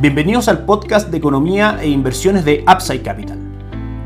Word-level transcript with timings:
Bienvenidos 0.00 0.48
al 0.48 0.64
podcast 0.64 1.10
de 1.10 1.18
economía 1.18 1.78
e 1.82 1.90
inversiones 1.90 2.46
de 2.46 2.64
Upside 2.66 3.02
Capital. 3.02 3.36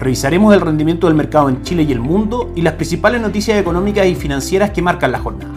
Revisaremos 0.00 0.52
el 0.52 0.60
rendimiento 0.60 1.06
del 1.06 1.14
mercado 1.14 1.48
en 1.48 1.62
Chile 1.62 1.84
y 1.84 1.92
el 1.92 2.00
mundo 2.00 2.50
y 2.56 2.62
las 2.62 2.72
principales 2.72 3.20
noticias 3.20 3.60
económicas 3.60 4.04
y 4.08 4.16
financieras 4.16 4.72
que 4.72 4.82
marcan 4.82 5.12
la 5.12 5.20
jornada. 5.20 5.54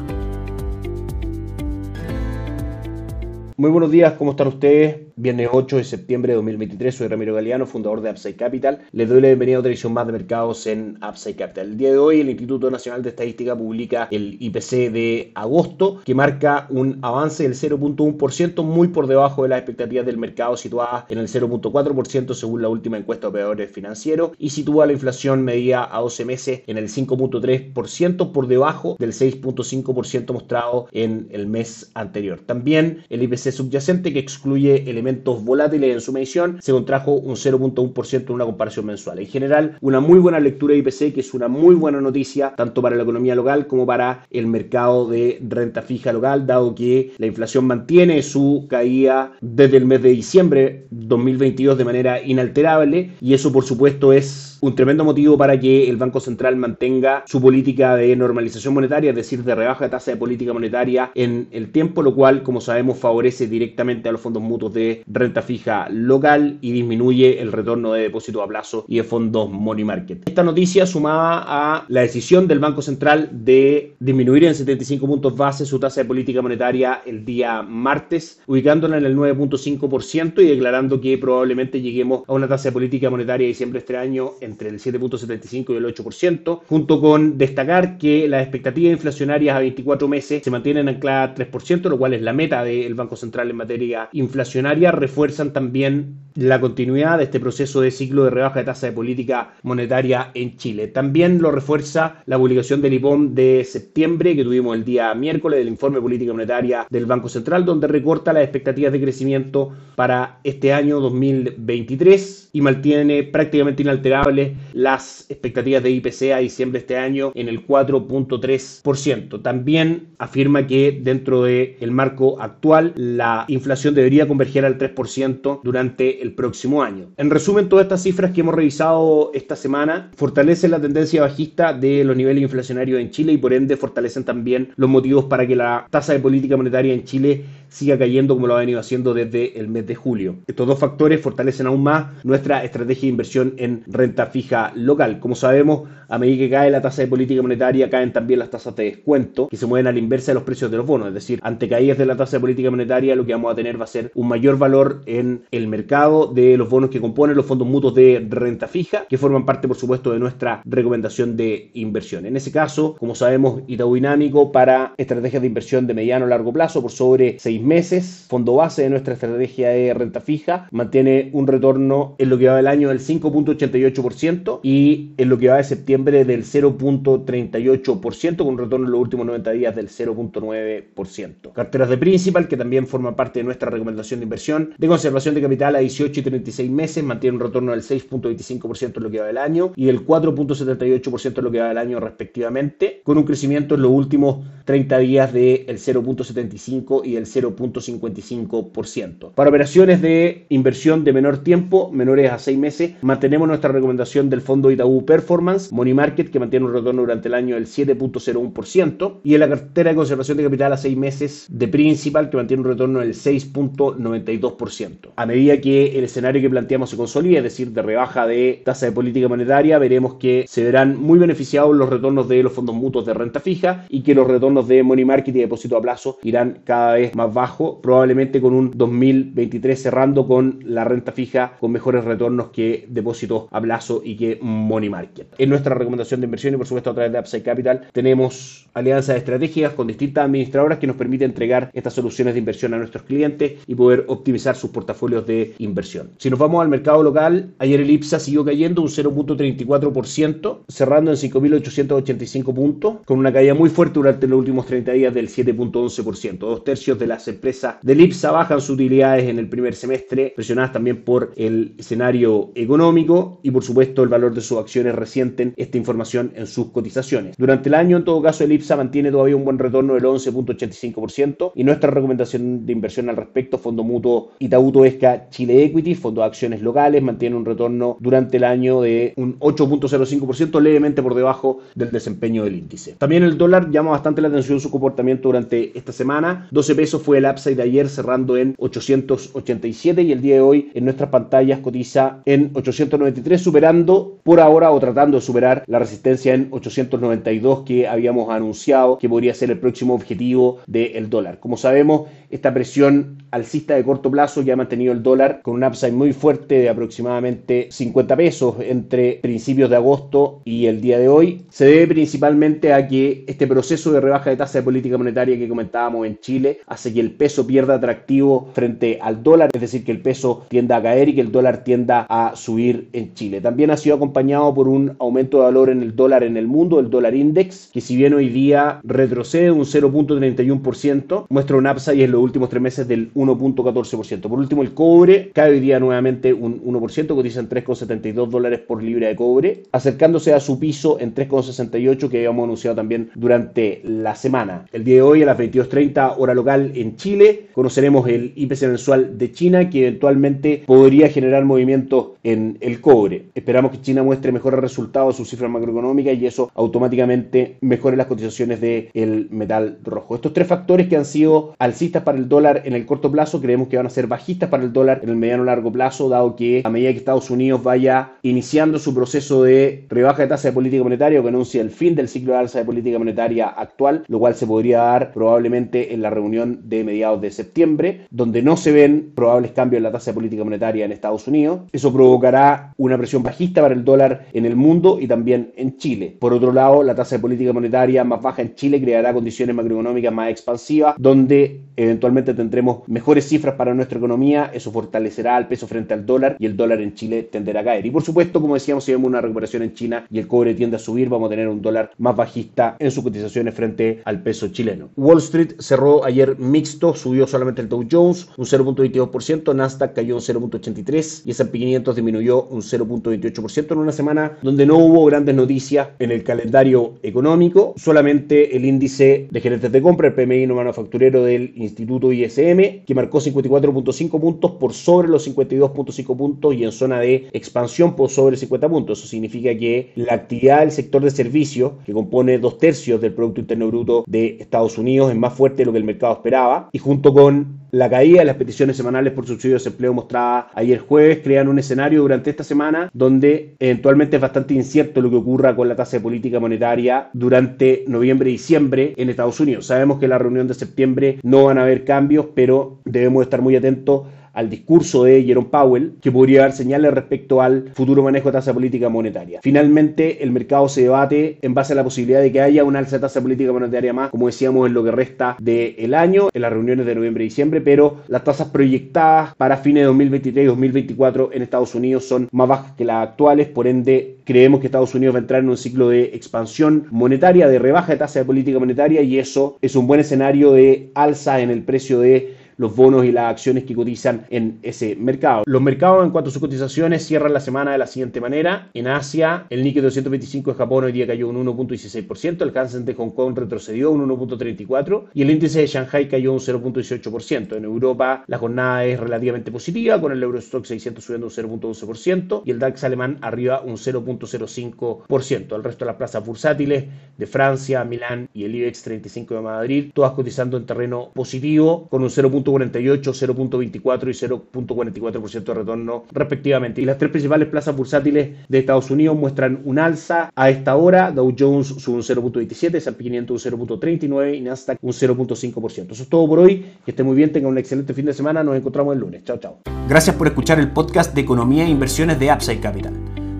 Muy 3.57 3.71
buenos 3.71 3.89
días, 3.89 4.13
¿cómo 4.13 4.29
están 4.29 4.49
ustedes? 4.49 5.06
Viernes 5.19 5.49
8 5.51 5.77
de 5.77 5.83
septiembre 5.83 6.33
de 6.33 6.35
2023, 6.35 6.93
soy 6.93 7.07
Ramiro 7.07 7.33
Galeano, 7.33 7.65
fundador 7.65 8.01
de 8.01 8.11
Upside 8.11 8.35
Capital. 8.35 8.81
Les 8.91 9.09
doy 9.09 9.19
la 9.19 9.29
bienvenida 9.29 9.57
a 9.57 9.61
otra 9.61 9.71
edición 9.71 9.91
más 9.91 10.05
de 10.05 10.13
mercados 10.13 10.67
en 10.67 10.99
Upside 11.03 11.35
Capital. 11.35 11.69
El 11.69 11.77
día 11.79 11.89
de 11.89 11.97
hoy 11.97 12.21
el 12.21 12.29
Instituto 12.29 12.69
Nacional 12.69 13.01
de 13.01 13.09
Estadística 13.09 13.57
publica 13.57 14.07
el 14.11 14.37
IPC 14.39 14.91
de 14.91 15.31
agosto, 15.33 16.01
que 16.05 16.13
marca 16.13 16.67
un 16.69 16.99
avance 17.01 17.41
del 17.41 17.55
0.1%, 17.55 18.63
muy 18.63 18.89
por 18.89 19.07
debajo 19.07 19.41
de 19.41 19.49
las 19.49 19.57
expectativas 19.57 20.05
del 20.05 20.19
mercado, 20.19 20.55
situadas 20.55 21.05
en 21.09 21.17
el 21.17 21.27
0.4% 21.27 22.35
según 22.35 22.61
la 22.61 22.69
última 22.69 22.99
encuesta 22.99 23.25
de 23.25 23.29
operadores 23.29 23.71
financieros, 23.71 24.33
y 24.37 24.51
sitúa 24.51 24.85
la 24.85 24.93
inflación 24.93 25.43
medida 25.43 25.89
a 25.91 25.99
12 25.99 26.25
meses 26.25 26.61
en 26.67 26.77
el 26.77 26.89
5.3%, 26.89 28.31
por 28.31 28.45
debajo 28.45 28.95
del 28.99 29.13
6.5% 29.13 30.31
mostrado 30.31 30.85
en 30.91 31.27
el 31.31 31.47
mes 31.47 31.89
anterior. 31.95 32.39
También 32.45 33.03
el 33.09 33.23
IPC 33.23 33.51
subyacente, 33.51 34.13
que 34.13 34.19
excluye 34.19 34.87
elementos 34.87 35.06
volátiles 35.43 35.93
en 35.93 36.01
su 36.01 36.11
medición, 36.11 36.57
se 36.61 36.71
contrajo 36.71 37.13
un 37.13 37.35
0.1% 37.35 38.25
en 38.27 38.31
una 38.31 38.45
comparación 38.45 38.85
mensual. 38.85 39.19
En 39.19 39.27
general, 39.27 39.77
una 39.81 39.99
muy 39.99 40.19
buena 40.19 40.39
lectura 40.39 40.73
de 40.73 40.79
IPC, 40.79 41.13
que 41.13 41.21
es 41.21 41.33
una 41.33 41.47
muy 41.47 41.75
buena 41.75 42.01
noticia 42.01 42.53
tanto 42.55 42.81
para 42.81 42.95
la 42.95 43.03
economía 43.03 43.35
local 43.35 43.67
como 43.67 43.85
para 43.85 44.25
el 44.31 44.47
mercado 44.47 45.07
de 45.07 45.39
renta 45.47 45.81
fija 45.81 46.13
local, 46.13 46.45
dado 46.45 46.75
que 46.75 47.13
la 47.17 47.25
inflación 47.25 47.65
mantiene 47.65 48.21
su 48.21 48.65
caída 48.69 49.33
desde 49.41 49.77
el 49.77 49.85
mes 49.85 50.01
de 50.01 50.09
diciembre 50.09 50.87
2022 50.91 51.77
de 51.77 51.85
manera 51.85 52.21
inalterable 52.21 53.11
y 53.21 53.33
eso 53.33 53.51
por 53.51 53.63
supuesto 53.63 54.13
es 54.13 54.56
un 54.61 54.75
tremendo 54.75 55.03
motivo 55.03 55.37
para 55.37 55.59
que 55.59 55.89
el 55.89 55.97
Banco 55.97 56.19
Central 56.19 56.55
mantenga 56.55 57.23
su 57.27 57.41
política 57.41 57.95
de 57.95 58.15
normalización 58.15 58.73
monetaria, 58.73 59.11
es 59.11 59.15
decir, 59.15 59.43
de 59.43 59.55
rebaja 59.55 59.85
de 59.85 59.91
tasa 59.91 60.11
de 60.11 60.17
política 60.17 60.53
monetaria 60.53 61.11
en 61.15 61.47
el 61.51 61.71
tiempo, 61.71 62.01
lo 62.01 62.13
cual, 62.15 62.43
como 62.43 62.61
sabemos, 62.61 62.97
favorece 62.97 63.47
directamente 63.47 64.09
a 64.09 64.11
los 64.11 64.21
fondos 64.21 64.43
mutuos 64.43 64.73
de 64.73 65.03
renta 65.07 65.41
fija 65.41 65.87
local 65.89 66.57
y 66.61 66.71
disminuye 66.71 67.41
el 67.41 67.51
retorno 67.51 67.93
de 67.93 68.03
depósitos 68.03 68.43
a 68.43 68.47
plazo 68.47 68.85
y 68.87 68.97
de 68.97 69.03
fondos 69.03 69.49
money 69.49 69.83
market. 69.83 70.27
Esta 70.27 70.43
noticia 70.43 70.85
sumada 70.85 71.43
a 71.45 71.85
la 71.87 72.01
decisión 72.01 72.47
del 72.47 72.59
Banco 72.59 72.81
Central 72.81 73.29
de 73.31 73.95
disminuir 73.99 74.45
en 74.45 74.55
75 74.55 75.05
puntos 75.05 75.35
base 75.35 75.65
su 75.65 75.79
tasa 75.79 76.01
de 76.01 76.05
política 76.05 76.41
monetaria 76.41 77.01
el 77.05 77.25
día 77.25 77.61
martes, 77.61 78.41
ubicándola 78.47 78.97
en 78.97 79.05
el 79.05 79.15
9.5% 79.15 80.41
y 80.41 80.47
declarando 80.47 80.99
que 81.01 81.17
probablemente 81.17 81.81
lleguemos 81.81 82.23
a 82.27 82.33
una 82.33 82.47
tasa 82.47 82.69
de 82.69 82.73
política 82.73 83.09
monetaria 83.09 83.45
de 83.45 83.49
diciembre 83.49 83.79
de 83.79 83.83
este 83.83 83.97
año 83.97 84.31
entre 84.47 84.69
el 84.69 84.79
7.75 84.79 85.73
y 85.73 85.77
el 85.77 85.85
8%, 85.85 86.61
junto 86.67 86.99
con 86.99 87.37
destacar 87.37 87.97
que 87.97 88.27
las 88.27 88.41
expectativas 88.41 88.93
inflacionarias 88.93 89.55
a 89.55 89.59
24 89.59 90.07
meses 90.07 90.43
se 90.43 90.51
mantienen 90.51 90.89
ancladas 90.89 91.31
a 91.31 91.35
3%, 91.35 91.89
lo 91.89 91.97
cual 91.97 92.13
es 92.13 92.21
la 92.21 92.33
meta 92.33 92.63
del 92.63 92.95
Banco 92.95 93.15
Central 93.15 93.49
en 93.49 93.55
materia 93.57 94.09
inflacionaria, 94.13 94.91
refuerzan 94.91 95.53
también 95.53 96.26
la 96.37 96.61
continuidad 96.61 97.17
de 97.17 97.23
este 97.23 97.39
proceso 97.39 97.81
de 97.81 97.89
ciclo 97.89 98.23
de 98.23 98.29
rebaja 98.29 98.59
de 98.59 98.65
tasa 98.65 98.87
de 98.87 98.93
política 98.93 99.55
monetaria 99.63 100.29
en 100.35 100.55
Chile. 100.55 100.87
También 100.87 101.41
lo 101.41 101.51
refuerza 101.51 102.17
la 102.27 102.37
publicación 102.37 102.79
del 102.81 102.93
IPOM 102.93 103.33
de 103.33 103.63
septiembre 103.63 104.35
que 104.35 104.43
tuvimos 104.43 104.75
el 104.75 104.85
día 104.85 105.13
miércoles 105.15 105.59
del 105.59 105.67
informe 105.67 105.97
de 105.97 106.03
política 106.03 106.31
monetaria 106.33 106.85
del 106.89 107.07
Banco 107.07 107.27
Central, 107.27 107.65
donde 107.65 107.87
recorta 107.87 108.33
las 108.33 108.43
expectativas 108.43 108.93
de 108.93 109.01
crecimiento 109.01 109.73
para 109.95 110.39
este 110.43 110.73
año 110.73 110.99
2023 110.99 112.49
y 112.53 112.61
mantiene 112.61 113.23
prácticamente 113.23 113.81
inalterable 113.81 114.55
las 114.73 115.25
expectativas 115.29 115.81
de 115.81 115.89
IPC 115.89 116.33
a 116.33 116.37
diciembre 116.37 116.79
de 116.79 116.83
este 116.83 116.97
año 116.97 117.31
en 117.33 117.49
el 117.49 117.65
4.3%. 117.65 119.41
También 119.41 120.09
afirma 120.19 120.67
que 120.67 120.99
dentro 121.01 121.43
del 121.43 121.91
marco 121.91 122.39
actual 122.39 122.93
la 122.95 123.45
inflación 123.47 123.95
debería 123.95 124.27
converger 124.27 124.65
al 124.65 124.77
3% 124.77 125.61
durante 125.63 126.21
el 126.21 126.26
próximo 126.33 126.83
año. 126.83 127.09
En 127.17 127.29
resumen, 127.29 127.69
todas 127.69 127.85
estas 127.85 128.03
cifras 128.03 128.31
que 128.31 128.41
hemos 128.41 128.55
revisado 128.55 129.31
esta 129.33 129.55
semana 129.55 130.11
fortalecen 130.15 130.71
la 130.71 130.79
tendencia 130.79 131.21
bajista 131.21 131.73
de 131.73 132.03
los 132.03 132.15
niveles 132.15 132.43
inflacionarios 132.43 132.99
en 132.99 133.11
Chile 133.11 133.33
y 133.33 133.37
por 133.37 133.53
ende 133.53 133.77
fortalecen 133.77 134.23
también 134.23 134.69
los 134.75 134.89
motivos 134.89 135.25
para 135.25 135.47
que 135.47 135.55
la 135.55 135.87
tasa 135.89 136.13
de 136.13 136.19
política 136.19 136.57
monetaria 136.57 136.93
en 136.93 137.03
Chile 137.03 137.45
siga 137.69 137.97
cayendo 137.97 138.35
como 138.35 138.47
lo 138.47 138.55
ha 138.55 138.59
venido 138.59 138.79
haciendo 138.79 139.13
desde 139.13 139.59
el 139.59 139.67
mes 139.67 139.87
de 139.87 139.95
julio. 139.95 140.35
Estos 140.47 140.67
dos 140.67 140.79
factores 140.79 141.21
fortalecen 141.21 141.67
aún 141.67 141.83
más 141.83 142.23
nuestra 142.23 142.63
estrategia 142.63 143.01
de 143.01 143.07
inversión 143.07 143.53
en 143.57 143.83
renta 143.87 144.27
fija 144.27 144.71
local. 144.75 145.19
Como 145.19 145.35
sabemos, 145.35 145.89
a 146.09 146.17
medida 146.17 146.37
que 146.37 146.49
cae 146.49 146.71
la 146.71 146.81
tasa 146.81 147.01
de 147.01 147.07
política 147.07 147.41
monetaria, 147.41 147.89
caen 147.89 148.13
también 148.13 148.39
las 148.39 148.49
tasas 148.49 148.75
de 148.75 148.85
descuento 148.85 149.47
que 149.47 149.57
se 149.57 149.65
mueven 149.65 149.87
a 149.87 149.91
la 149.91 149.99
inversa 149.99 150.31
de 150.31 150.35
los 150.35 150.43
precios 150.43 150.71
de 150.71 150.77
los 150.77 150.85
bonos. 150.85 151.09
Es 151.09 151.13
decir, 151.13 151.39
ante 151.43 151.67
caídas 151.67 151.97
de 151.97 152.05
la 152.05 152.15
tasa 152.15 152.37
de 152.37 152.41
política 152.41 152.69
monetaria, 152.69 153.15
lo 153.15 153.25
que 153.25 153.33
vamos 153.33 153.51
a 153.51 153.55
tener 153.55 153.79
va 153.79 153.83
a 153.83 153.87
ser 153.87 154.11
un 154.15 154.27
mayor 154.27 154.57
valor 154.57 155.01
en 155.05 155.43
el 155.51 155.67
mercado 155.67 156.27
de 156.27 156.57
los 156.57 156.69
bonos 156.69 156.89
que 156.89 157.01
componen 157.01 157.35
los 157.35 157.45
fondos 157.45 157.67
mutuos 157.67 157.93
de 157.93 158.25
renta 158.29 158.67
fija, 158.67 159.05
que 159.07 159.17
forman 159.17 159.45
parte, 159.45 159.67
por 159.67 159.77
supuesto, 159.77 160.11
de 160.11 160.19
nuestra 160.19 160.61
recomendación 160.65 161.35
de 161.35 161.71
inversión. 161.73 162.25
En 162.25 162.37
ese 162.37 162.51
caso, 162.51 162.95
como 162.97 163.15
sabemos, 163.15 163.61
Itaú 163.67 163.95
Dinámico 163.95 164.51
para 164.51 164.93
estrategias 164.97 165.41
de 165.41 165.47
inversión 165.47 165.87
de 165.87 165.93
mediano 165.93 166.25
a 166.25 166.29
largo 166.29 166.53
plazo 166.53 166.81
por 166.81 166.91
sobre 166.91 167.39
seis 167.57 167.65
meses, 167.65 168.25
fondo 168.27 168.53
base 168.55 168.83
de 168.83 168.89
nuestra 168.89 169.15
estrategia 169.15 169.69
de 169.69 169.93
renta 169.93 170.19
fija, 170.21 170.67
mantiene 170.71 171.31
un 171.33 171.47
retorno 171.47 172.15
en 172.19 172.29
lo 172.29 172.37
que 172.37 172.47
va 172.47 172.55
del 172.55 172.67
año 172.67 172.89
del 172.89 172.99
5.88% 172.99 174.59
y 174.61 175.13
en 175.17 175.29
lo 175.29 175.39
que 175.39 175.47
va 175.47 175.57
de 175.57 175.63
septiembre 175.63 176.23
del 176.23 176.43
0.38%, 176.43 178.37
con 178.37 178.47
un 178.47 178.57
retorno 178.59 178.85
en 178.85 178.91
los 178.91 179.01
últimos 179.01 179.25
90 179.25 179.51
días 179.51 179.75
del 179.75 179.89
0.9%. 179.89 181.53
Carteras 181.53 181.89
de 181.89 181.97
principal, 181.97 182.47
que 182.47 182.57
también 182.57 182.85
forman 182.85 183.15
parte 183.15 183.39
de 183.39 183.45
nuestra 183.45 183.71
recomendación 183.71 184.19
de 184.19 184.25
inversión, 184.25 184.73
de 184.77 184.87
conservación 184.87 185.33
de 185.33 185.41
capital 185.41 185.75
a 185.75 185.79
18 185.79 186.19
y 186.19 186.23
36 186.23 186.69
meses, 186.69 187.03
mantiene 187.03 187.37
un 187.37 187.43
retorno 187.43 187.71
del 187.71 187.81
6.25% 187.81 188.97
en 188.97 189.03
lo 189.03 189.09
que 189.09 189.19
va 189.19 189.27
del 189.27 189.37
año 189.37 189.73
y 189.75 189.89
el 189.89 190.05
4.78% 190.05 191.37
en 191.37 191.43
lo 191.43 191.51
que 191.51 191.59
va 191.59 191.69
del 191.69 191.77
año 191.79 191.99
respectivamente, 191.99 193.01
con 193.03 193.17
un 193.17 193.23
crecimiento 193.23 193.75
en 193.75 193.81
los 193.81 193.91
últimos 193.91 194.45
30 194.65 194.97
días 194.99 195.33
del 195.33 195.65
0.75 195.65 197.01
y 197.03 197.15
el 197.15 197.25
0.55%. 197.55 199.31
Para 199.33 199.49
operaciones 199.49 200.01
de 200.01 200.45
inversión 200.49 201.03
de 201.03 201.13
menor 201.13 201.39
tiempo, 201.39 201.91
menores 201.91 202.31
a 202.31 202.39
6 202.39 202.57
meses, 202.57 202.93
mantenemos 203.01 203.47
nuestra 203.47 203.71
recomendación 203.71 204.29
del 204.29 204.41
fondo 204.41 204.71
Itaú 204.71 205.05
Performance, 205.05 205.71
Money 205.71 205.93
Market, 205.93 206.29
que 206.29 206.39
mantiene 206.39 206.65
un 206.65 206.73
retorno 206.73 207.01
durante 207.01 207.27
el 207.27 207.33
año 207.33 207.55
del 207.55 207.67
7.01%, 207.67 209.19
y 209.23 209.33
en 209.33 209.39
la 209.39 209.49
cartera 209.49 209.91
de 209.91 209.95
conservación 209.95 210.37
de 210.37 210.43
capital 210.43 210.73
a 210.73 210.77
6 210.77 210.97
meses 210.97 211.47
de 211.49 211.67
Principal, 211.67 212.29
que 212.29 212.37
mantiene 212.37 212.61
un 212.61 212.69
retorno 212.69 212.99
del 212.99 213.13
6.92%. 213.13 215.09
A 215.15 215.25
medida 215.25 215.61
que 215.61 215.97
el 215.97 216.03
escenario 216.03 216.41
que 216.41 216.49
planteamos 216.49 216.89
se 216.89 216.97
consolide, 216.97 217.37
es 217.37 217.43
decir, 217.43 217.71
de 217.71 217.81
rebaja 217.81 218.27
de 218.27 218.61
tasa 218.65 218.85
de 218.85 218.91
política 218.91 219.27
monetaria, 219.27 219.77
veremos 219.77 220.15
que 220.15 220.45
se 220.47 220.63
verán 220.63 220.97
muy 220.97 221.19
beneficiados 221.19 221.75
los 221.75 221.89
retornos 221.89 222.27
de 222.27 222.43
los 222.43 222.53
fondos 222.53 222.75
mutuos 222.75 223.05
de 223.05 223.13
renta 223.13 223.39
fija 223.39 223.85
y 223.89 224.01
que 224.01 224.15
los 224.15 224.27
retornos 224.27 224.67
de 224.67 224.83
Money 224.83 225.05
Market 225.05 225.35
y 225.35 225.39
depósito 225.39 225.77
a 225.77 225.81
plazo 225.81 226.17
irán 226.23 226.59
cada 226.63 226.93
vez 226.93 227.15
más 227.15 227.33
bajo, 227.37 227.81
probablemente 227.81 228.41
con 228.41 228.55
un 228.55 228.71
2023 228.75 229.79
cerrando 229.79 230.27
con 230.27 230.59
la 230.63 230.83
renta 230.83 231.11
fija 231.11 231.53
con 231.59 231.71
mejores 231.71 232.03
retornos 232.03 232.49
que 232.49 232.85
depósitos 232.89 233.45
a 233.51 233.61
plazo 233.61 234.01
y 234.03 234.17
que 234.17 234.39
money 234.41 234.89
market. 234.89 235.35
En 235.37 235.49
nuestra 235.49 235.75
recomendación 235.75 236.19
de 236.19 236.25
inversión 236.25 236.55
y 236.55 236.57
por 236.57 236.65
supuesto 236.65 236.89
a 236.89 236.95
través 236.95 237.11
de 237.11 237.19
Upside 237.19 237.43
Capital 237.43 237.87
tenemos 237.93 238.67
alianzas 238.73 239.17
estratégicas 239.17 239.73
con 239.73 239.85
distintas 239.85 240.25
administradoras 240.25 240.79
que 240.79 240.87
nos 240.87 240.95
permiten 240.95 241.29
entregar 241.29 241.69
estas 241.73 241.93
soluciones 241.93 242.33
de 242.33 242.39
inversión 242.39 242.73
a 242.73 242.79
nuestros 242.79 243.03
clientes 243.03 243.53
y 243.67 243.75
poder 243.75 244.05
optimizar 244.07 244.55
sus 244.55 244.71
portafolios 244.71 245.27
de 245.27 245.53
inversión. 245.59 246.09
Si 246.17 246.31
nos 246.31 246.39
vamos 246.39 246.63
al 246.63 246.69
mercado 246.69 247.03
local, 247.03 247.53
ayer 247.59 247.81
el 247.81 247.91
IPSA 247.91 248.19
siguió 248.19 248.43
cayendo 248.43 248.81
un 248.81 248.87
0.34%, 248.87 250.59
cerrando 250.67 251.11
en 251.11 251.17
5.885 251.17 252.53
puntos, 252.53 252.95
con 253.05 253.19
una 253.19 253.31
caída 253.31 253.53
muy 253.53 253.69
fuerte 253.69 253.95
durante 253.95 254.27
los 254.27 254.39
últimos 254.39 254.65
30 254.65 254.91
días 254.93 255.13
del 255.13 255.29
7.11%. 255.29 256.37
Dos 256.37 256.63
tercios 256.63 256.97
de 256.97 257.05
las 257.05 257.26
empresas 257.27 257.75
del 257.81 258.01
IPSA 258.01 258.31
bajan 258.31 258.61
sus 258.61 258.71
utilidades 258.71 259.25
en 259.25 259.39
el 259.39 259.49
primer 259.49 259.75
semestre, 259.75 260.33
presionadas 260.35 260.71
también 260.71 261.03
por 261.03 261.33
el 261.35 261.73
escenario 261.77 262.51
económico 262.55 263.39
y 263.43 263.51
por 263.51 263.63
supuesto 263.63 264.03
el 264.03 264.09
valor 264.09 264.33
de 264.33 264.41
sus 264.41 264.57
acciones 264.57 264.95
resienten 264.95 265.53
esta 265.57 265.77
información 265.77 266.31
en 266.35 266.47
sus 266.47 266.71
cotizaciones. 266.71 267.35
Durante 267.37 267.69
el 267.69 267.75
año, 267.75 267.97
en 267.97 268.03
todo 268.03 268.21
caso, 268.21 268.43
el 268.43 268.51
IPSA 268.51 268.77
mantiene 268.77 269.11
todavía 269.11 269.35
un 269.35 269.45
buen 269.45 269.59
retorno 269.59 269.93
del 269.93 270.03
11.85% 270.03 271.51
y 271.55 271.63
nuestra 271.63 271.91
recomendación 271.91 272.65
de 272.65 272.73
inversión 272.73 273.09
al 273.09 273.15
respecto, 273.15 273.57
Fondo 273.57 273.83
Mutuo 273.83 274.31
Itaúto 274.39 274.85
Esca 274.85 275.29
Chile 275.29 275.63
Equity, 275.63 275.95
Fondo 275.95 276.21
de 276.21 276.27
Acciones 276.27 276.61
Locales, 276.61 277.01
mantiene 277.01 277.35
un 277.35 277.45
retorno 277.45 277.97
durante 277.99 278.37
el 278.37 278.43
año 278.43 278.81
de 278.81 279.13
un 279.17 279.39
8.05%, 279.39 280.61
levemente 280.61 281.01
por 281.01 281.15
debajo 281.15 281.59
del 281.75 281.91
desempeño 281.91 282.43
del 282.43 282.55
índice. 282.55 282.93
También 282.97 283.23
el 283.23 283.37
dólar 283.37 283.71
llama 283.71 283.91
bastante 283.91 284.21
la 284.21 284.27
atención 284.27 284.59
su 284.59 284.71
comportamiento 284.71 285.29
durante 285.29 285.77
esta 285.77 285.91
semana. 285.91 286.47
12 286.51 286.75
pesos 286.75 287.01
fue 287.01 287.16
el 287.17 287.25
upside 287.25 287.55
de 287.55 287.63
ayer 287.63 287.89
cerrando 287.89 288.37
en 288.37 288.55
887 288.57 290.01
y 290.01 290.11
el 290.11 290.21
día 290.21 290.35
de 290.35 290.41
hoy 290.41 290.71
en 290.73 290.85
nuestras 290.85 291.09
pantallas 291.09 291.59
cotiza 291.59 292.21
en 292.25 292.51
893 292.53 293.41
superando 293.41 294.19
por 294.23 294.39
ahora 294.39 294.71
o 294.71 294.79
tratando 294.79 295.17
de 295.17 295.21
superar 295.21 295.63
la 295.67 295.79
resistencia 295.79 296.33
en 296.33 296.47
892 296.51 297.63
que 297.65 297.87
habíamos 297.87 298.29
anunciado 298.29 298.97
que 298.97 299.09
podría 299.09 299.33
ser 299.33 299.51
el 299.51 299.59
próximo 299.59 299.93
objetivo 299.93 300.59
del 300.67 301.09
dólar. 301.09 301.39
Como 301.39 301.57
sabemos, 301.57 302.09
esta 302.29 302.53
presión 302.53 303.16
alcista 303.31 303.75
de 303.75 303.83
corto 303.83 304.09
plazo 304.09 304.41
ya 304.41 304.53
ha 304.53 304.57
mantenido 304.57 304.93
el 304.93 305.03
dólar 305.03 305.41
con 305.41 305.55
un 305.55 305.63
upside 305.63 305.91
muy 305.91 306.13
fuerte 306.13 306.59
de 306.59 306.69
aproximadamente 306.69 307.67
50 307.71 308.15
pesos 308.15 308.55
entre 308.59 309.19
principios 309.21 309.69
de 309.69 309.75
agosto 309.75 310.41
y 310.45 310.65
el 310.65 310.81
día 310.81 310.99
de 310.99 311.09
hoy. 311.09 311.45
Se 311.49 311.65
debe 311.65 311.87
principalmente 311.87 312.73
a 312.73 312.87
que 312.87 313.23
este 313.27 313.47
proceso 313.47 313.91
de 313.91 314.01
rebaja 314.01 314.29
de 314.29 314.37
tasa 314.37 314.59
de 314.59 314.63
política 314.63 314.97
monetaria 314.97 315.37
que 315.37 315.47
comentábamos 315.47 316.05
en 316.07 316.19
Chile 316.19 316.59
hace 316.67 316.93
que 316.93 316.99
el 316.99 317.11
peso 317.11 317.45
pierda 317.45 317.75
atractivo 317.75 318.49
frente 318.53 318.99
al 319.01 319.23
dólar, 319.23 319.49
es 319.53 319.61
decir, 319.61 319.83
que 319.83 319.91
el 319.91 320.01
peso 320.01 320.45
tienda 320.47 320.77
a 320.77 320.81
caer 320.81 321.09
y 321.09 321.15
que 321.15 321.21
el 321.21 321.31
dólar 321.31 321.63
tienda 321.63 322.05
a 322.09 322.35
subir 322.35 322.89
en 322.93 323.13
Chile. 323.13 323.41
También 323.41 323.71
ha 323.71 323.77
sido 323.77 323.95
acompañado 323.95 324.53
por 324.53 324.67
un 324.67 324.95
aumento 324.99 325.37
de 325.37 325.43
valor 325.43 325.69
en 325.69 325.81
el 325.81 325.95
dólar 325.95 326.23
en 326.23 326.37
el 326.37 326.47
mundo, 326.47 326.79
el 326.79 326.89
dólar 326.89 327.15
index, 327.15 327.69
que 327.73 327.81
si 327.81 327.95
bien 327.95 328.13
hoy 328.13 328.29
día 328.29 328.79
retrocede 328.83 329.51
un 329.51 329.65
0.31%, 329.65 331.25
muestra 331.29 331.57
un 331.57 331.67
upside 331.67 332.03
en 332.03 332.11
los 332.11 332.21
últimos 332.21 332.49
tres 332.49 332.61
meses 332.61 332.87
del 332.87 333.11
1.14%. 333.27 334.21
Por 334.21 334.39
último, 334.39 334.61
el 334.61 334.73
cobre 334.73 335.31
cae 335.33 335.51
hoy 335.51 335.59
día 335.59 335.79
nuevamente 335.79 336.33
un 336.33 336.63
1%, 336.63 337.07
cotizan 337.07 337.49
3,72 337.49 338.27
dólares 338.27 338.59
por 338.59 338.83
libra 338.83 339.07
de 339.07 339.15
cobre, 339.15 339.63
acercándose 339.71 340.33
a 340.33 340.39
su 340.39 340.59
piso 340.59 340.99
en 340.99 341.13
3,68 341.13 342.09
que 342.09 342.17
habíamos 342.17 342.43
anunciado 342.43 342.75
también 342.75 343.09
durante 343.15 343.81
la 343.83 344.15
semana. 344.15 344.65
El 344.71 344.83
día 344.83 344.95
de 344.95 345.01
hoy 345.01 345.23
a 345.23 345.25
las 345.25 345.37
22.30 345.37 346.15
hora 346.17 346.33
local 346.33 346.71
en 346.75 346.95
Chile 346.95 347.47
conoceremos 347.53 348.07
el 348.07 348.33
IPC 348.35 348.63
mensual 348.63 349.17
de 349.17 349.31
China 349.31 349.69
que 349.69 349.87
eventualmente 349.87 350.63
podría 350.65 351.09
generar 351.09 351.45
movimientos 351.45 352.09
en 352.23 352.57
el 352.61 352.81
cobre. 352.81 353.25
Esperamos 353.35 353.71
que 353.71 353.81
China 353.81 354.03
muestre 354.03 354.31
mejores 354.31 354.59
resultados 354.59 355.13
de 355.13 355.17
sus 355.17 355.29
cifras 355.29 355.49
macroeconómicas 355.49 356.17
y 356.17 356.25
eso 356.25 356.51
automáticamente 356.55 357.57
mejore 357.61 357.97
las 357.97 358.07
cotizaciones 358.07 358.61
del 358.61 359.27
metal 359.31 359.79
rojo. 359.83 360.15
Estos 360.15 360.33
tres 360.33 360.47
factores 360.47 360.87
que 360.87 360.97
han 360.97 361.05
sido 361.05 361.55
alcistas 361.59 362.03
para 362.03 362.17
el 362.17 362.27
dólar 362.27 362.63
en 362.65 362.73
el 362.73 362.85
corto 362.85 363.06
plazo 363.11 363.41
creemos 363.41 363.67
que 363.67 363.77
van 363.77 363.85
a 363.85 363.89
ser 363.89 364.07
bajistas 364.07 364.49
para 364.49 364.63
el 364.63 364.73
dólar 364.73 365.01
en 365.03 365.09
el 365.09 365.15
mediano 365.15 365.43
largo 365.43 365.71
plazo, 365.71 366.09
dado 366.09 366.35
que 366.35 366.61
a 366.63 366.69
medida 366.69 366.91
que 366.91 366.97
Estados 366.97 367.29
Unidos 367.29 367.63
vaya 367.63 368.13
iniciando 368.21 368.79
su 368.79 368.93
proceso 368.93 369.43
de 369.43 369.85
rebaja 369.89 370.23
de 370.23 370.29
tasa 370.29 370.49
de 370.49 370.53
política 370.53 370.83
monetaria 370.83 371.21
que 371.21 371.27
anuncia 371.27 371.61
el 371.61 371.71
fin 371.71 371.95
del 371.95 372.07
ciclo 372.07 372.33
de 372.33 372.39
alza 372.39 372.59
de 372.59 372.65
política 372.65 372.97
monetaria 372.97 373.47
actual, 373.47 374.03
lo 374.07 374.19
cual 374.19 374.35
se 374.35 374.47
podría 374.47 374.79
dar 374.79 375.13
probablemente 375.13 375.93
en 375.93 376.01
la 376.01 376.09
reunión 376.09 376.61
de 376.63 376.83
mediados 376.83 377.21
de 377.21 377.31
septiembre, 377.31 378.01
donde 378.09 378.41
no 378.41 378.57
se 378.57 378.71
ven 378.71 379.11
probables 379.15 379.51
cambios 379.51 379.77
en 379.77 379.83
la 379.83 379.91
tasa 379.91 380.11
de 380.11 380.15
política 380.15 380.43
monetaria 380.43 380.85
en 380.85 380.91
Estados 380.91 381.27
Unidos. 381.27 381.61
Eso 381.71 381.93
provocará 381.93 382.73
una 382.77 382.97
presión 382.97 383.23
bajista 383.23 383.61
para 383.61 383.73
el 383.73 383.83
dólar 383.83 384.27
en 384.33 384.45
el 384.45 384.55
mundo 384.55 384.97
y 384.99 385.07
también 385.07 385.51
en 385.55 385.77
Chile. 385.77 386.15
Por 386.19 386.33
otro 386.33 386.51
lado, 386.51 386.83
la 386.83 386.95
tasa 386.95 387.15
de 387.15 387.21
política 387.21 387.53
monetaria 387.53 388.03
más 388.03 388.21
baja 388.21 388.41
en 388.41 388.55
Chile 388.55 388.81
creará 388.81 389.13
condiciones 389.13 389.55
macroeconómicas 389.55 390.13
más 390.13 390.29
expansivas, 390.29 390.95
donde 390.97 391.61
eventualmente 391.75 392.33
tendremos 392.33 392.87
mejores 392.97 393.29
cifras 393.29 393.53
para 393.53 393.75
nuestra 393.75 393.99
economía, 393.99 394.49
eso 394.51 394.71
fortalecerá 394.71 395.37
el 395.37 395.45
peso 395.45 395.67
frente 395.67 395.93
al 395.93 396.03
dólar 396.03 396.35
y 396.39 396.47
el 396.47 396.57
dólar 396.57 396.81
en 396.81 396.95
Chile 396.95 397.21
tenderá 397.31 397.59
a 397.59 397.63
caer. 397.63 397.85
Y 397.85 397.91
por 397.91 398.01
supuesto, 398.01 398.41
como 398.41 398.55
decíamos, 398.55 398.85
si 398.85 398.91
vemos 398.91 399.07
una 399.07 399.21
recuperación 399.21 399.61
en 399.61 399.75
China 399.75 400.07
y 400.09 400.17
el 400.17 400.27
cobre 400.27 400.55
tiende 400.55 400.77
a 400.77 400.79
subir, 400.79 401.07
vamos 401.07 401.27
a 401.27 401.29
tener 401.29 401.47
un 401.47 401.61
dólar 401.61 401.91
más 401.99 402.15
bajista 402.15 402.75
en 402.79 402.89
sus 402.89 403.03
cotizaciones 403.03 403.53
frente 403.53 404.01
al 404.03 404.23
peso 404.23 404.47
chileno. 404.47 404.89
Wall 404.95 405.19
Street 405.19 405.53
cerró 405.59 406.03
ayer 406.05 406.39
mixto, 406.39 406.95
subió 406.95 407.27
solamente 407.27 407.61
el 407.61 407.69
Dow 407.69 407.85
Jones 407.89 408.29
un 408.35 408.45
0.22%, 408.45 409.55
Nasdaq 409.55 409.93
cayó 409.93 410.15
un 410.15 410.21
0.83% 410.21 411.21
y 411.25 411.31
S&P 411.31 411.59
500 411.59 411.95
disminuyó 411.95 412.45
un 412.45 412.61
0.28% 412.61 413.73
en 413.73 413.77
una 413.77 413.91
semana 413.91 414.39
donde 414.41 414.65
no 414.65 414.77
hubo 414.79 415.05
grandes 415.05 415.35
noticias 415.35 415.89
en 415.99 416.09
el 416.09 416.23
calendario 416.23 416.95
económico, 417.03 417.75
solamente 417.77 418.57
el 418.57 418.65
índice 418.65 419.27
de 419.29 419.39
gerentes 419.39 419.71
de 419.71 419.81
compra, 419.83 420.07
el 420.07 420.15
PMI 420.15 420.47
no 420.47 420.55
manufacturero 420.55 421.23
del 421.23 421.53
Instituto 421.55 422.11
ISM, 422.11 422.85
que 422.87 422.95
marcó 422.95 423.19
54.5 423.19 424.19
puntos 424.19 424.51
por 424.51 424.73
sobre 424.73 425.09
los 425.09 425.27
52.5 425.27 426.17
puntos 426.17 426.55
y 426.55 426.63
en 426.63 426.71
zona 426.71 427.01
de 427.01 427.27
expansión 427.33 427.97
por 427.97 428.09
sobre 428.09 428.37
50 428.37 428.69
puntos. 428.69 428.99
Eso 428.99 429.09
significa 429.09 429.55
que 429.57 429.91
la 429.95 430.13
actividad 430.13 430.61
del 430.61 430.71
sector 430.71 431.03
de 431.03 431.11
servicios, 431.11 431.73
que 431.85 431.91
compone 431.91 432.39
dos 432.39 432.57
tercios 432.57 433.01
del 433.01 433.13
Producto 433.13 433.41
Interno 433.41 433.67
Bruto 433.67 434.05
de 434.07 434.37
Estados 434.39 434.77
Unidos, 434.77 435.11
es 435.11 435.17
más 435.17 435.33
fuerte 435.33 435.57
de 435.57 435.65
lo 435.65 435.73
que 435.73 435.79
el 435.79 435.83
mercado 435.83 436.13
esperaba 436.13 436.69
y 436.71 436.79
junto 436.79 437.13
con 437.13 437.67
la 437.71 437.89
caída 437.89 438.19
de 438.19 438.25
las 438.25 438.37
peticiones 438.37 438.77
semanales 438.77 439.11
por 439.11 439.27
subsidio 439.27 439.55
de 439.55 439.59
desempleo 439.59 439.93
mostrada 439.93 440.47
ayer 440.55 440.79
jueves 440.79 441.19
crean 441.21 441.49
un 441.49 441.59
escenario 441.59 442.01
durante 442.01 442.29
esta 442.29 442.45
semana 442.45 442.89
donde 442.93 443.55
eventualmente 443.59 444.15
es 444.15 444.21
bastante 444.21 444.53
incierto 444.53 445.01
lo 445.01 445.09
que 445.09 445.17
ocurra 445.17 445.55
con 445.55 445.67
la 445.67 445.75
tasa 445.75 445.97
de 445.97 446.03
política 446.03 446.39
monetaria 446.39 447.09
durante 447.13 447.83
noviembre 447.87 448.29
y 448.29 448.33
diciembre 448.33 448.93
en 448.95 449.09
Estados 449.09 449.39
Unidos. 449.41 449.65
Sabemos 449.65 449.99
que 449.99 450.05
en 450.05 450.11
la 450.11 450.17
reunión 450.17 450.47
de 450.47 450.53
septiembre 450.53 451.19
no 451.23 451.45
van 451.45 451.57
a 451.57 451.63
haber 451.63 451.83
cambios, 451.83 452.27
pero 452.33 452.76
debemos 452.91 453.23
estar 453.23 453.41
muy 453.41 453.55
atentos 453.55 454.03
al 454.37 454.51
discurso 454.51 455.03
de 455.03 455.23
Jerome 455.23 455.47
Powell, 455.49 455.93
que 455.99 456.11
podría 456.11 456.41
dar 456.41 456.51
señales 456.51 456.93
respecto 456.93 457.41
al 457.41 457.71
futuro 457.73 458.03
manejo 458.03 458.29
de 458.29 458.33
tasa 458.33 458.53
política 458.53 458.87
monetaria. 458.87 459.39
Finalmente, 459.41 460.23
el 460.23 460.31
mercado 460.31 460.69
se 460.69 460.83
debate 460.83 461.39
en 461.41 461.55
base 461.55 461.73
a 461.73 461.75
la 461.75 461.83
posibilidad 461.83 462.21
de 462.21 462.31
que 462.31 462.39
haya 462.39 462.63
una 462.63 462.77
alza 462.77 462.97
de 462.97 463.01
tasa 463.01 463.19
política 463.19 463.51
monetaria 463.51 463.93
más, 463.93 464.11
como 464.11 464.27
decíamos, 464.27 464.67
en 464.67 464.75
lo 464.75 464.83
que 464.83 464.91
resta 464.91 465.37
del 465.39 465.95
año, 465.95 466.29
en 466.31 466.41
las 466.43 466.53
reuniones 466.53 466.85
de 466.85 466.93
noviembre 466.93 467.23
y 467.23 467.29
diciembre, 467.29 467.61
pero 467.61 468.03
las 468.09 468.23
tasas 468.23 468.49
proyectadas 468.49 469.33
para 469.37 469.57
fines 469.57 469.81
de 469.81 469.87
2023 469.87 470.43
y 470.43 470.47
2024 470.47 471.31
en 471.33 471.41
Estados 471.41 471.73
Unidos 471.73 472.05
son 472.05 472.29
más 472.31 472.47
bajas 472.47 472.73
que 472.73 472.85
las 472.85 473.07
actuales, 473.07 473.47
por 473.47 473.65
ende, 473.65 474.17
creemos 474.23 474.59
que 474.59 474.67
Estados 474.67 474.93
Unidos 474.93 475.15
va 475.15 475.17
a 475.17 475.21
entrar 475.21 475.41
en 475.41 475.49
un 475.49 475.57
ciclo 475.57 475.89
de 475.89 476.11
expansión 476.13 476.85
monetaria, 476.91 477.47
de 477.47 477.57
rebaja 477.57 477.93
de 477.93 477.97
tasa 477.97 478.19
de 478.19 478.25
política 478.25 478.59
monetaria, 478.59 479.01
y 479.01 479.17
eso 479.17 479.57
es 479.63 479.75
un 479.75 479.87
buen 479.87 479.99
escenario 479.99 480.51
de 480.51 480.91
alza 480.93 481.39
en 481.41 481.49
el 481.49 481.63
precio 481.63 482.01
de 482.01 482.45
los 482.57 482.75
bonos 482.75 483.05
y 483.05 483.11
las 483.11 483.31
acciones 483.31 483.63
que 483.63 483.75
cotizan 483.75 484.25
en 484.29 484.59
ese 484.63 484.95
mercado. 484.95 485.43
Los 485.45 485.61
mercados 485.61 486.03
en 486.03 486.11
cuanto 486.11 486.29
a 486.29 486.33
sus 486.33 486.41
cotizaciones 486.41 487.05
cierran 487.05 487.33
la 487.33 487.39
semana 487.39 487.71
de 487.71 487.77
la 487.77 487.87
siguiente 487.87 488.19
manera. 488.21 488.69
En 488.73 488.87
Asia, 488.87 489.45
el 489.49 489.63
Nikkei 489.63 489.81
225 489.81 490.51
de 490.51 490.57
Japón 490.57 490.83
hoy 490.83 490.91
día 490.91 491.07
cayó 491.07 491.29
un 491.29 491.45
1.16%, 491.45 492.41
el 492.41 492.57
Hansen 492.57 492.85
de 492.85 492.93
Hong 492.95 493.11
Kong 493.11 493.37
retrocedió 493.37 493.91
un 493.91 494.07
1.34% 494.07 495.05
y 495.13 495.21
el 495.21 495.29
índice 495.29 495.59
de 495.59 495.67
Shanghai 495.67 496.07
cayó 496.07 496.33
un 496.33 496.39
0.18%. 496.39 497.55
En 497.55 497.63
Europa 497.63 498.23
la 498.27 498.37
jornada 498.37 498.85
es 498.85 498.99
relativamente 498.99 499.51
positiva, 499.51 500.01
con 500.01 500.11
el 500.11 500.21
Eurostock 500.21 500.65
600 500.65 501.03
subiendo 501.03 501.27
un 501.27 501.33
0.11% 501.33 502.41
y 502.45 502.51
el 502.51 502.59
DAX 502.59 502.83
alemán 502.83 503.17
arriba 503.21 503.61
un 503.61 503.75
0.05%. 503.75 505.55
El 505.55 505.63
resto 505.63 505.85
de 505.85 505.91
las 505.91 505.97
plazas 505.97 506.25
bursátiles 506.25 506.85
de 507.17 507.27
Francia, 507.27 507.83
Milán 507.83 508.29
y 508.33 508.43
el 508.45 508.55
IBEX 508.55 508.83
35 508.83 509.35
de 509.35 509.41
Madrid, 509.41 509.91
todas 509.93 510.11
cotizando 510.13 510.57
en 510.57 510.65
terreno 510.65 511.11
positivo 511.13 511.87
con 511.89 512.03
un 512.03 512.09
0. 512.09 512.27
0.48, 512.47 513.01
0.24 513.01 514.07
y 514.07 514.61
0.44% 514.61 515.43
de 515.43 515.53
retorno 515.53 516.03
respectivamente. 516.11 516.81
Y 516.81 516.85
las 516.85 516.97
tres 516.97 517.11
principales 517.11 517.47
plazas 517.47 517.75
bursátiles 517.75 518.29
de 518.47 518.59
Estados 518.59 518.89
Unidos 518.89 519.17
muestran 519.17 519.61
un 519.65 519.79
alza 519.79 520.31
a 520.35 520.49
esta 520.49 520.75
hora. 520.75 521.11
Dow 521.11 521.35
Jones 521.37 521.67
sube 521.67 521.97
un 521.97 522.01
0.27, 522.01 522.75
S&P 522.75 523.03
500 523.03 523.45
un 523.45 523.59
0.39 523.59 524.37
y 524.37 524.41
Nasdaq 524.41 524.77
un 524.81 524.91
0.5%. 524.91 525.91
Eso 525.91 526.03
es 526.03 526.09
todo 526.09 526.27
por 526.27 526.39
hoy. 526.39 526.65
Que 526.85 526.91
esté 526.91 527.03
muy 527.03 527.15
bien, 527.15 527.31
tengan 527.31 527.51
un 527.51 527.57
excelente 527.57 527.93
fin 527.93 528.05
de 528.05 528.13
semana. 528.13 528.43
Nos 528.43 528.55
encontramos 528.55 528.93
el 528.93 528.99
lunes. 528.99 529.23
Chao, 529.23 529.37
chao. 529.37 529.59
Gracias 529.87 530.15
por 530.15 530.27
escuchar 530.27 530.59
el 530.59 530.71
podcast 530.71 531.13
de 531.13 531.21
Economía 531.21 531.65
e 531.65 531.69
Inversiones 531.69 532.19
de 532.19 532.31
Upside 532.31 532.59
Capital. 532.59 533.06